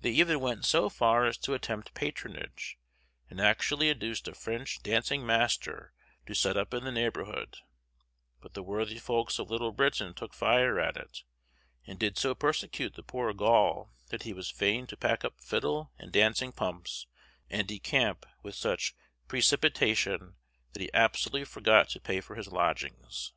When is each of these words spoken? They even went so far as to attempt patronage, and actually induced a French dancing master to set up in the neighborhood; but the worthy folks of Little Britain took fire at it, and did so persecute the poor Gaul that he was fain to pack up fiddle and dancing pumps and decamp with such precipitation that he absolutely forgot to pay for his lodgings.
They 0.00 0.12
even 0.12 0.40
went 0.40 0.64
so 0.64 0.88
far 0.88 1.26
as 1.26 1.36
to 1.40 1.52
attempt 1.52 1.92
patronage, 1.92 2.78
and 3.28 3.38
actually 3.38 3.90
induced 3.90 4.26
a 4.26 4.34
French 4.34 4.82
dancing 4.82 5.26
master 5.26 5.92
to 6.24 6.34
set 6.34 6.56
up 6.56 6.72
in 6.72 6.84
the 6.84 6.90
neighborhood; 6.90 7.58
but 8.40 8.54
the 8.54 8.62
worthy 8.62 8.98
folks 8.98 9.38
of 9.38 9.50
Little 9.50 9.72
Britain 9.72 10.14
took 10.14 10.32
fire 10.32 10.80
at 10.80 10.96
it, 10.96 11.22
and 11.86 11.98
did 11.98 12.16
so 12.16 12.34
persecute 12.34 12.94
the 12.94 13.02
poor 13.02 13.34
Gaul 13.34 13.92
that 14.08 14.22
he 14.22 14.32
was 14.32 14.48
fain 14.50 14.86
to 14.86 14.96
pack 14.96 15.22
up 15.22 15.38
fiddle 15.38 15.92
and 15.98 16.10
dancing 16.10 16.50
pumps 16.50 17.06
and 17.50 17.68
decamp 17.68 18.24
with 18.42 18.54
such 18.54 18.94
precipitation 19.26 20.36
that 20.72 20.80
he 20.80 20.88
absolutely 20.94 21.44
forgot 21.44 21.90
to 21.90 22.00
pay 22.00 22.22
for 22.22 22.36
his 22.36 22.48
lodgings. 22.48 23.34